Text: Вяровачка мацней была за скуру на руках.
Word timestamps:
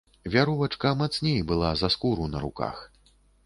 Вяровачка 0.35 0.93
мацней 1.03 1.39
была 1.53 1.71
за 1.85 1.89
скуру 1.99 2.33
на 2.33 2.39
руках. 2.47 2.85